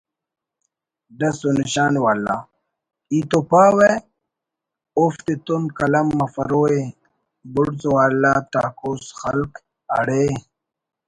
ڈس 1.19 1.37
و 1.47 1.49
نشان 1.59 1.93
والا…… 2.03 2.35
ای 3.11 3.19
تو 3.29 3.39
پاو 3.49 3.79
اوفتتون 4.99 5.63
قلم 5.77 6.07
مفروءِ 6.19 6.71
بڑز 7.53 7.81
والا 7.95 8.33
ٹاکوس 8.51 9.03
خلک 9.19 9.51
اڑے 9.97 10.25